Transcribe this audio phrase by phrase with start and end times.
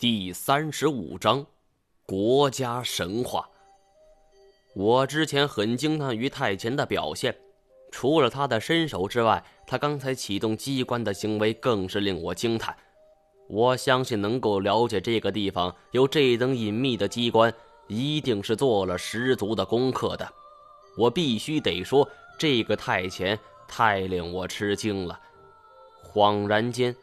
[0.00, 1.44] 第三十五章，
[2.06, 3.46] 国家神话。
[4.74, 7.36] 我之前很惊叹于太前的表现，
[7.92, 12.74] 除了他的身手之外，他刚才启动机关的行为更是令我惊叹。
[13.46, 17.52] 我相信能够了解这个地方有这等隐秘的机关，
[17.86, 20.26] 一定是做了十足的功课的。
[20.96, 22.08] 我必须得说，
[22.38, 23.38] 这个太前
[23.68, 25.20] 太令我吃惊了。
[26.02, 26.96] 恍然间。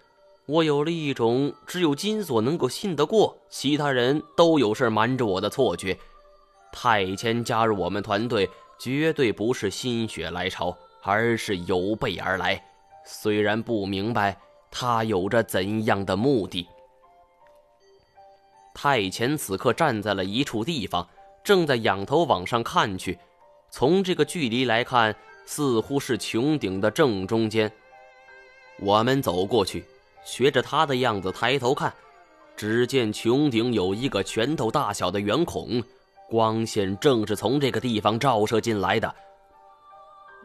[0.48, 5.98] 我有了一种只有金锁能够信得过，其他人都有事瞒着我的错觉。
[6.72, 8.50] 太谦加入我们团队，
[8.80, 12.64] 绝对不是心血来潮，而是有备而来。
[13.06, 14.38] 虽然不明白
[14.72, 16.66] 他有着怎样的目的。
[18.74, 21.06] 太谦此刻站在了一处地方，
[21.44, 23.20] 正在仰头往上看去。
[23.70, 25.14] 从这个距离来看，
[25.46, 27.70] 似乎是穹顶的正中间。
[28.80, 29.84] 我们走过去。
[30.28, 31.92] 学着他的样子抬头看，
[32.58, 35.82] 只见穹顶有一个拳头大小的圆孔，
[36.30, 39.16] 光线正是从这个地方照射进来的。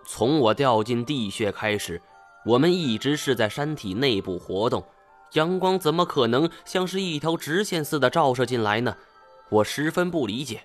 [0.06, 2.00] 从我掉进地穴开始，
[2.46, 4.84] 我们一直是在山体内部活动，
[5.32, 8.96] 阳光怎么可能像是一条直线似的照射进来呢？
[9.48, 10.62] 我十分不理解。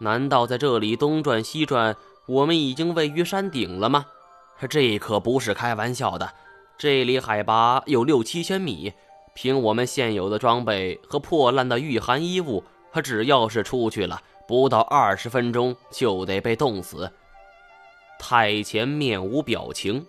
[0.00, 1.96] 难道在这里东转西转，
[2.26, 4.04] 我们已经位于山顶了吗？
[4.68, 6.30] 这可不是开玩笑的。
[6.76, 8.92] 这里海拔有六七千米，
[9.32, 17.10] 凭我们现有的装备和破烂的御寒衣物，他只要是出去了，不到二十分钟就得被冻死。
[18.18, 20.04] 太前面无表情，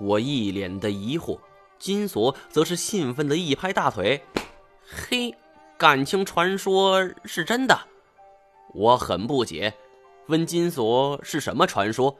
[0.00, 1.38] 我一脸的疑惑，
[1.78, 4.22] 金锁则是兴奋的一拍大腿
[4.88, 5.34] ：“嘿，
[5.76, 7.78] 感情传说是真的？”
[8.74, 9.74] 我很不解，
[10.28, 12.16] 问金锁是什么传说。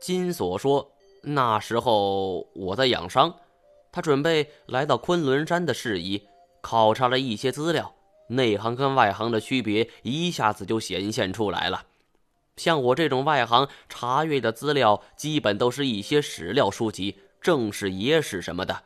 [0.00, 0.88] 金锁说。
[1.22, 3.34] 那时候我在养伤，
[3.92, 6.22] 他准备来到昆仑山的事宜，
[6.60, 7.94] 考察了一些资料，
[8.28, 11.84] 内行跟外行的区别一下子就显现出来了。
[12.56, 18.82] 像我这种外行查阅的资料，基本都是一些史料书籍、正史、野史什么的，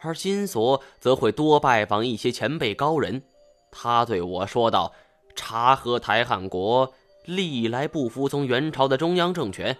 [0.00, 3.22] 而金锁则会多拜访一些前辈高人。
[3.70, 4.92] 他对我说道
[5.34, 6.92] ：“察合台汗国
[7.24, 9.78] 历来不服从元朝的中央政权。”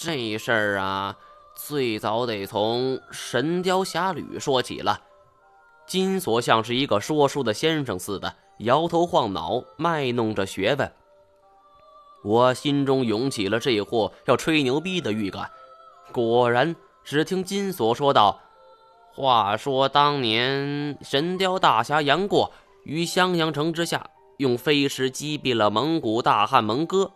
[0.00, 1.16] 这事儿啊，
[1.56, 5.00] 最早得从《神雕侠侣》说起了。
[5.88, 10.92] 金锁像是一个说书的先生似的，摇头晃脑，卖弄着学问。
[12.22, 15.50] 我心中涌起了这货要吹牛逼的预感。
[16.12, 18.40] 果然，只听金锁说道
[19.12, 22.52] ：“话说当年，神雕大侠杨过
[22.84, 27.10] 于襄阳城之下，用飞石击毙了蒙古大汉蒙哥，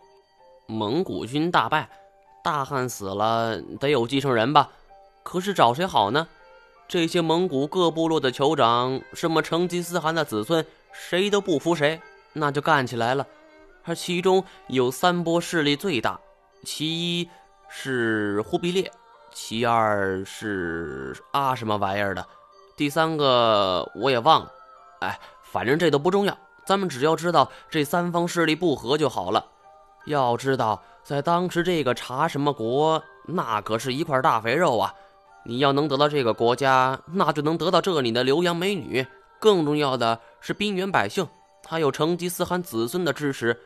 [0.67, 1.89] 蒙古军大败。”
[2.43, 4.69] 大汉死了，得有继承人吧？
[5.23, 6.27] 可是找谁好呢？
[6.89, 12.01] 这些蒙古各部落的酋长，什么成吉思汗的子孙，谁都不服谁，
[12.33, 13.25] 那就干起来了。
[13.85, 16.19] 而其中有三波势力最大，
[16.65, 17.29] 其一
[17.69, 18.91] 是忽必烈，
[19.33, 22.27] 其二是啊什么玩意儿的，
[22.75, 24.51] 第三个我也忘了。
[24.99, 29.45] 哎，反正这都不重要，咱们只要知道这三方势力不和就好了。
[30.05, 30.83] 要知道。
[31.03, 34.93] 在当时，这个查什么国，那可是一块大肥肉啊！
[35.43, 39.05] 你要能得到这个国家，那就能得到这里的留洋美女，
[39.37, 41.27] 更重要的是兵员百姓，
[41.67, 43.59] 还有成吉思汗子孙的支持。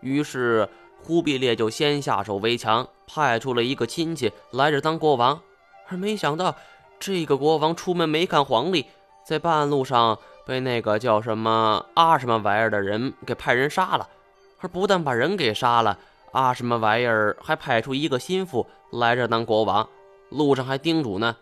[0.00, 0.68] 于是，
[1.02, 5.40] 忽必烈就先下手为强，派出了一个亲戚来这当国王。
[5.88, 6.54] 而没想到，
[7.00, 8.86] 这个国王出门没看黄历，
[9.24, 10.16] 在半路上
[10.46, 14.08] 被那个叫什么阿什么玩意儿的人给派人杀了。
[14.60, 15.98] 而不但把人给杀了。
[16.36, 17.34] 啊，什么玩意儿？
[17.40, 19.88] 还派出一个心腹来这当国王，
[20.28, 21.34] 路上还叮嘱呢：“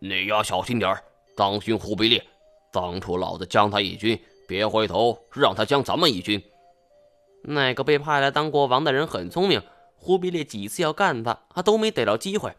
[0.00, 0.94] 你要小心点
[1.34, 2.22] 当心忽必烈。
[2.70, 6.42] 当初老子将他一军，别回头让他将咱们一军。”
[7.40, 9.62] 那个被派来当国王的人很聪明，
[9.96, 12.54] 忽必烈几次要干他，他都没逮着机会，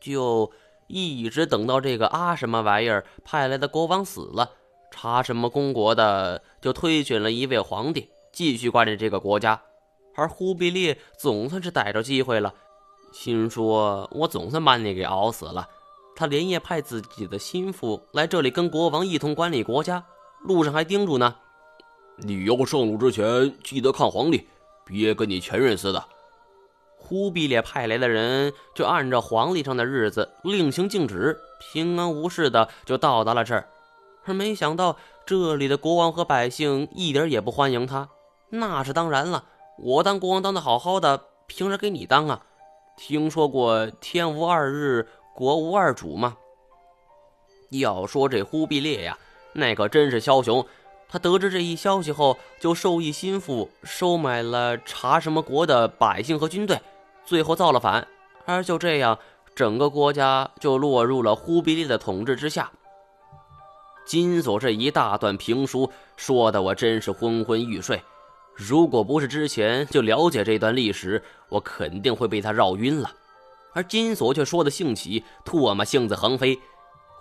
[0.00, 0.52] 就
[0.86, 4.52] 一直等到这个啊什么玩意儿派来的国王死了，
[4.92, 9.60] 查什么公国的就推选了一位皇帝，继续管理这个国家。
[10.14, 12.54] 而忽必烈总算是逮着机会了，
[13.12, 15.68] 心说：“我总算把你给熬死了。”
[16.16, 20.04] 他连夜派自己的心腹来这里跟国王一同管理国家，
[20.42, 21.34] 路上还叮嘱呢
[22.18, 24.46] ：“你要上路之前记得看皇帝，
[24.84, 26.04] 别跟你前任似的。”
[26.96, 33.68] 忽必烈派来的人就按照皇历上的日子令行禁止，平安无事的就到达了这儿。
[34.24, 34.96] 而没想到
[35.26, 38.08] 这里的国王和百姓一点也不欢迎他，
[38.50, 39.44] 那是当然了。
[39.78, 42.42] 我当国王当的好好的，凭啥给你当啊？
[42.96, 46.36] 听说过天无二日，国无二主吗？
[47.70, 49.18] 要说这忽必烈呀，
[49.52, 50.64] 那可真是枭雄。
[51.08, 56.80] 他得知这一消息后，就授意心腹收买了查什么国的百姓和军队，
[57.24, 58.06] 最后造了反。
[58.44, 59.18] 而就这样，
[59.54, 62.70] 整个国家就落入了忽必烈的统治之下。
[64.06, 68.02] 金锁这一大段评书说的我真是昏昏欲睡。
[68.54, 73.12] 如果不是之前就了解这段历史，我肯定会被他绕晕了。
[73.72, 76.58] 而金锁却说的兴起，唾沫星子横飞。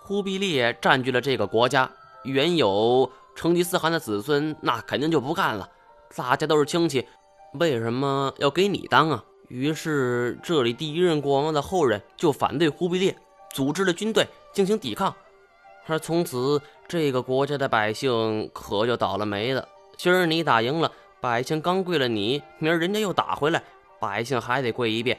[0.04, 1.90] 忽必烈占据了这个国家，
[2.24, 5.68] 原有成吉思汗的子孙那肯定就不干了。
[6.16, 7.08] 大家都是亲戚，
[7.54, 9.24] 为什么要给你当啊？
[9.48, 13.16] 于是这里第一任国王的后人就反对忽必烈，
[13.52, 15.16] 组织了军队进行抵抗。
[15.88, 19.68] 而从此，这个国家的百姓可就倒了霉了。
[19.98, 20.92] 今儿你打赢了。
[21.24, 23.64] 百姓刚跪了你，明儿人家又打回来，
[23.98, 25.18] 百姓还得跪一遍。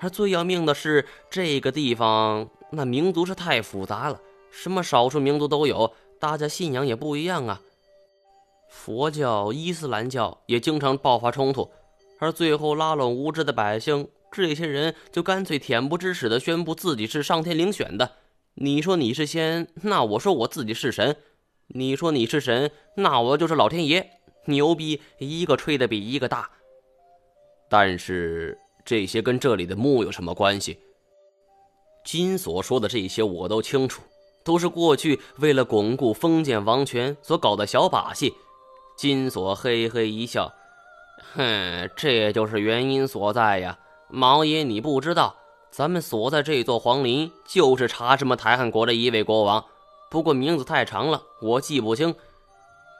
[0.00, 4.20] 而最要命的是，这个地方那民族是太复杂了，
[4.50, 7.60] 什么少数民族都有，大家信仰也不一样啊。
[8.68, 11.70] 佛教、伊斯兰教也经常爆发冲突，
[12.18, 18.10] 而最后拉拢无知的百姓，这些人就干脆恬不知耻地宣布自己是上天遴选的。
[18.54, 21.14] 你说你是仙，那我说我自己是神；
[21.68, 24.10] 你说你是神，那我就是老天爷。
[24.46, 26.50] 牛逼，一个吹的比一个大。
[27.68, 30.78] 但是这些跟这里的墓有什么关系？
[32.04, 34.00] 金锁说的这些我都清楚，
[34.44, 38.32] 都是过去为了巩固封建王权所搞的小把戏。
[38.96, 40.54] 金锁嘿嘿一笑，
[41.34, 43.78] 哼，这就是原因所在呀。
[44.08, 45.34] 毛爷，你不知道，
[45.72, 49.64] 咱们所在这座皇陵就是查什么台汉国的一位国王，
[50.08, 52.14] 不过名字太长了，我记不清。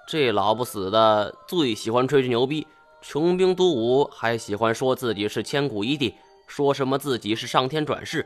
[0.06, 2.64] 这老不死的最喜欢吹吹牛逼，
[3.03, 6.14] 穷兵黩武，还喜欢说自己是千古一帝，
[6.47, 8.25] 说什么自己是上天转世。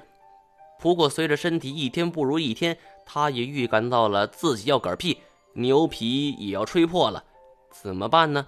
[0.78, 5.18] 不过随着身体一天不如一天，他也预感到了自己要嗝屁，
[5.54, 7.24] 牛皮也要吹破了。
[7.70, 8.46] 怎么办呢？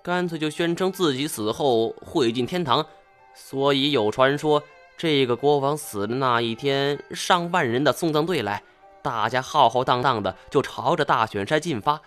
[0.00, 2.86] 干脆就宣称自己死后会进天堂。
[3.34, 4.62] 所以有传说，
[4.96, 8.62] 这个国王死的那一天，上万人的送葬队来，
[9.02, 12.00] 大家浩浩荡荡的就朝着大选山进发。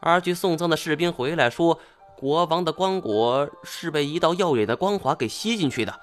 [0.00, 1.78] 而去送葬的士兵回来说，
[2.16, 6.00] 国王的棺椁是被一道耀眼的光华给吸进去的，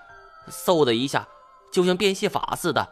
[0.50, 1.28] 嗖的一下，
[1.72, 2.88] 就像变戏法似的。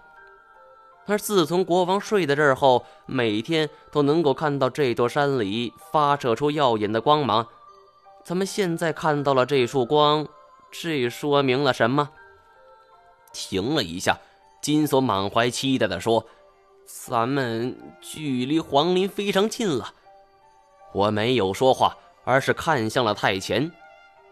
[1.08, 7.48] 而自从国王睡在这儿后，每天都能够看到这座山里发射出耀眼的光芒。
[8.24, 10.28] 咱们现在看到了这束光，
[10.72, 12.10] 这说明了什么？
[13.34, 14.20] 停了一下，
[14.62, 16.26] 金锁满怀期待地说
[16.86, 19.94] ：“咱们距离皇陵非常近了。”
[20.94, 23.72] 我没有说话，而是看向了太前。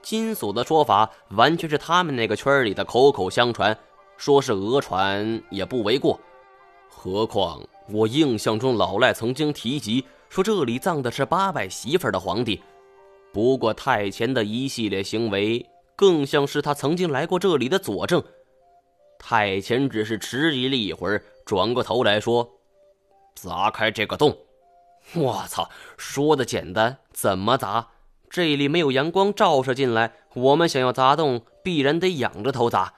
[0.02, 3.78] 金锁的说法完全是他们那个圈里的口口相传，
[4.18, 6.20] 说是讹传也不为过。
[6.88, 12.62] 何况我印象中老赖曾经提及说这里葬的是八百媳妇的皇帝。
[13.32, 15.66] 不过太前的一系列行为
[15.96, 18.24] 更像是他曾经来过这里的佐证。
[19.18, 22.50] 太前只是迟疑了一会儿，转过头来说
[23.36, 24.36] ：“砸开这个洞。”
[25.16, 25.70] 我操！
[25.98, 27.88] 说的简单，怎么砸？
[28.30, 32.94] 这里没有阳光照射进来，我们想要砸洞，必然得仰着头砸。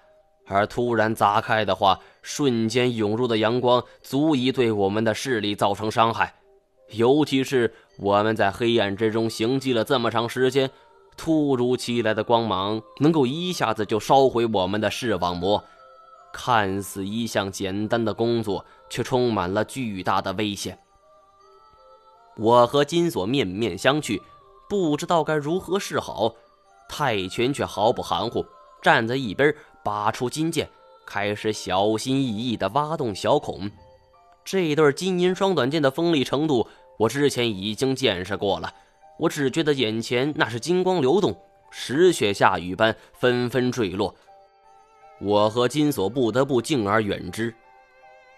[0.47, 6.33] 而突然砸开的话，瞬间涌入的阳光足以对我们的视力造成伤害。
[6.89, 10.69] 尤其是我们在黑暗之中行迹了这么长时间，
[11.15, 15.63] 突如其来的光芒能够一下子就烧毁我们的视网膜。
[16.33, 20.77] 看似一项简单的工作，却充满了巨大的危险。
[22.37, 24.19] 我和金锁面面相觑，
[24.69, 26.33] 不知道该如何是好。
[26.87, 28.45] 泰拳却毫不含糊，
[28.81, 30.69] 站在一边，拔出金剑，
[31.05, 33.69] 开始小心翼翼地挖洞小孔。
[34.43, 38.73] 这对金银双短剑的锋利程度，我之前已经见识过了。
[39.19, 41.37] 我只觉得眼前那是金光流动，
[41.69, 44.15] 石雪下雨般纷纷坠落。
[45.19, 47.53] 我和金锁不得不敬而远之。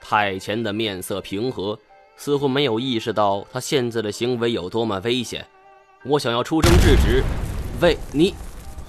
[0.02, 1.80] 太前的面色平和。
[2.16, 5.46] 似乎没有意识到他现在的行为有多么危险。
[6.06, 7.24] 我想要出声制止，
[7.82, 8.34] 喂你！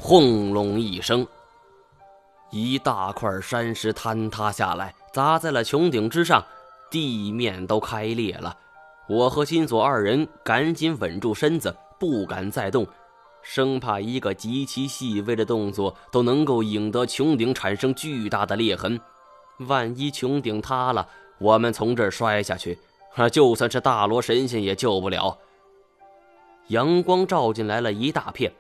[0.01, 1.27] 轰隆一声，
[2.51, 6.45] 一大块山石坍塌下来，砸在了穹顶之上，
[6.91, 8.55] 地面都开裂了。
[9.09, 12.87] 我和金锁二人赶紧稳住身子，不敢再动，
[13.43, 19.01] 生怕一个极其细微的动作都能够引得穹顶产生巨大的裂痕。
[19.61, 22.79] 万一穹顶塌了，我们从这儿摔下去。
[23.15, 23.29] 啊！
[23.29, 25.39] 就算是大罗神仙也救不了。
[26.69, 28.53] 阳光照进来了一大片，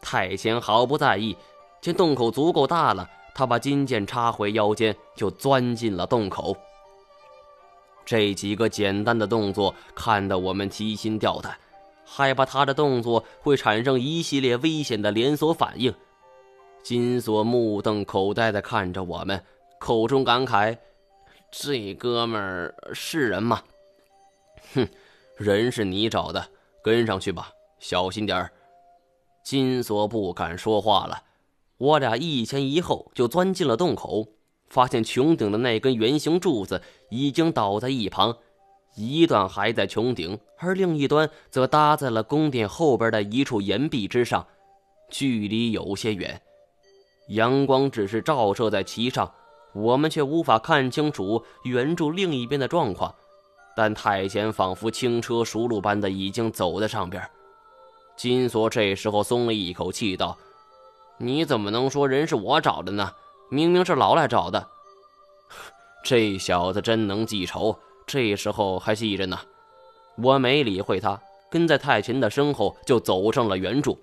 [0.00, 1.36] 太前毫不在意，
[1.80, 6.56] 见洞口足够大了，他把金剑插回腰间，就钻进了洞口。
[8.04, 11.58] 这几个简单的动作看得我们提心吊胆，
[12.04, 15.94] 害怕他的动作会产生一系列危险的连锁反应。
[16.82, 19.42] 金锁目瞪口呆地看着我们，
[19.78, 20.78] 口中感慨
[21.50, 23.60] ：“这哥们儿是人吗
[24.76, 24.88] ？”“哼，
[25.36, 26.48] 人是你找的，
[26.84, 28.52] 跟上去吧，小心点儿。”
[29.42, 31.22] 金锁不敢说话了。
[31.78, 34.28] 我俩一前一后就钻进了洞口，
[34.68, 38.36] 发现穹顶的那根圆形柱子已经倒在一旁，
[38.96, 44.46] 一段还在穹顶，而另一端则搭在了宫殿后边的一处岩壁之上，
[45.10, 46.40] 距离有些远。
[47.28, 49.32] 阳光只是照射在其上，
[49.74, 53.14] 我们却无法看清楚圆柱另一边的状况。
[53.76, 57.22] 但太前仿佛轻车熟路般的已经走在上边。
[58.16, 60.36] 金锁这时候松了一口气，道。
[61.18, 63.12] 你怎么能说人是我找的呢？
[63.50, 64.66] 明明是老赖找的。
[66.02, 69.38] 这小子真能记仇，这时候还记着呢。
[70.16, 73.98] 我没理会他，跟在太秦的身后就走上了圆柱。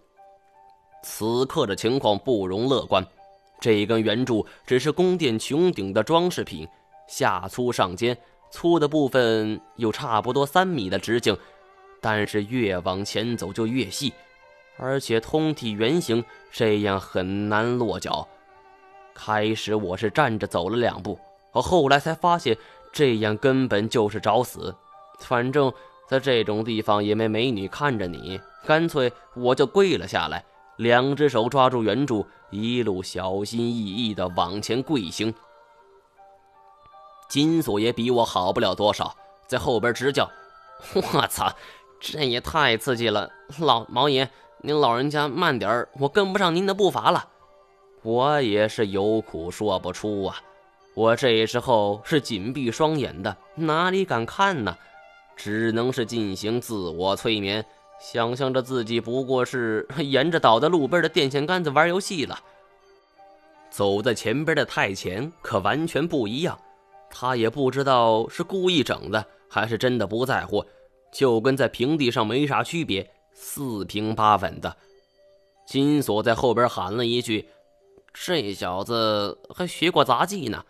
[1.01, 3.03] 此刻的情况不容乐观，
[3.59, 6.67] 这根圆柱只是宫殿穹顶的装饰品，
[7.07, 8.15] 下粗上尖，
[8.53, 11.36] 粗的部分有差不多三米的直径，
[12.00, 14.13] 但是越往前走就越细。
[14.77, 18.27] 而且通体圆形，这样很难落脚。
[19.15, 21.17] 开始我是站着走了两步，
[21.51, 22.55] 可后来才发现
[22.91, 24.74] 这样根本就是找死。
[25.17, 25.74] 反正
[26.07, 30.45] 在这种地方也没美女看着你，干脆我就跪了下来，
[30.75, 35.33] 两只手抓住圆柱，一路小心翼翼地往前跪行。
[37.27, 39.15] 金锁也比我好不了多少，
[39.47, 40.29] 在后边直叫
[40.93, 41.53] ：“我操，
[41.99, 44.29] 这也太刺激了，老毛爷！”
[44.65, 47.27] 您老人家慢点儿，我跟不上您的步伐了。
[48.01, 50.37] 我也是有苦说不出啊。
[50.93, 54.77] 我这时候是紧闭双眼的，哪里敢看呢？
[55.35, 57.65] 只能是进行自我催眠，
[57.99, 62.39] 想象着自己不过是 沿着倒在路边的电线杆子玩游戏了。
[63.69, 66.57] 走在前边的太前可完全不一样，
[67.15, 70.65] 他也不知道是故意整的，还是真的不在乎，
[71.12, 73.08] 就跟在平地上没啥区别。
[73.36, 74.75] 四平八稳的，
[75.67, 77.48] 金锁在后边喊了一句
[78.13, 80.65] ：“这小子还学过杂技呢。”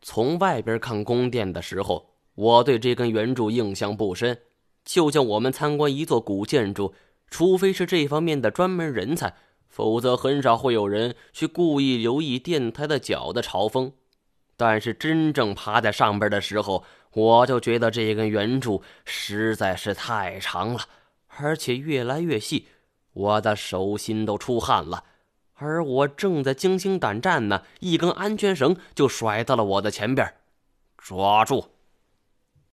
[0.00, 4.40] 从外边看宫殿的时候，我对这根圆柱印象不深，
[4.86, 6.94] 就像我们参观一座古建筑，
[7.28, 9.34] 除非是这方面的专门人才，
[9.68, 13.92] 否则很少会有人去故意留意殿台的角的朝风。
[14.64, 20.82] 但是真正爬在上边的时候，我就觉得这根圆柱实在是太长了。
[21.26, 22.68] 而且越来越细，
[23.12, 25.02] 我的手心都出汗了。
[25.54, 30.32] 而我正在惊心胆战呢，一根安全绳就甩到了我的前边，
[30.96, 31.71] 抓住！